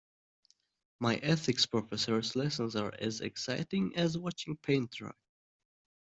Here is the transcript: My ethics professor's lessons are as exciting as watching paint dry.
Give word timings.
My 0.99 1.17
ethics 1.17 1.67
professor's 1.67 2.35
lessons 2.35 2.75
are 2.75 2.91
as 2.97 3.21
exciting 3.21 3.95
as 3.95 4.17
watching 4.17 4.57
paint 4.57 4.89
dry. 4.89 5.11